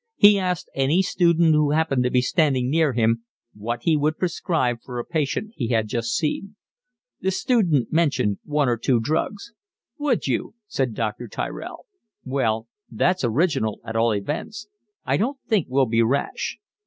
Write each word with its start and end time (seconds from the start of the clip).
He 0.15 0.39
asked 0.39 0.67
any 0.73 1.03
student 1.03 1.53
who 1.53 1.69
happened 1.73 2.03
to 2.05 2.09
be 2.09 2.23
standing 2.23 2.71
near 2.71 2.93
him 2.93 3.21
what 3.53 3.83
he 3.83 3.95
would 3.95 4.17
prescribe 4.17 4.79
for 4.83 4.97
a 4.97 5.05
patient 5.05 5.51
he 5.55 5.67
had 5.67 5.87
just 5.87 6.15
seen. 6.17 6.55
The 7.19 7.29
student 7.29 7.93
mentioned 7.93 8.39
one 8.43 8.67
or 8.67 8.77
two 8.77 8.99
drugs. 8.99 9.53
"Would 9.99 10.25
you?" 10.25 10.55
said 10.65 10.95
Dr. 10.95 11.27
Tyrell. 11.27 11.85
"Well, 12.25 12.67
that's 12.89 13.23
original 13.23 13.79
at 13.85 13.95
all 13.95 14.09
events. 14.15 14.67
I 15.05 15.17
don't 15.17 15.37
think 15.47 15.67
we'll 15.69 15.85
be 15.85 16.01
rash." 16.01 16.57